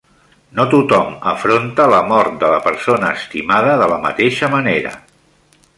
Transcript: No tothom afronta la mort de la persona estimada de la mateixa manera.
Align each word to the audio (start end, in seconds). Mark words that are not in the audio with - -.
No 0.59 0.63
tothom 0.69 1.11
afronta 1.33 1.85
la 1.91 2.01
mort 2.13 2.41
de 2.45 2.49
la 2.55 2.59
persona 2.69 3.11
estimada 3.21 3.79
de 3.83 3.91
la 3.95 4.01
mateixa 4.07 4.51
manera. 4.57 4.99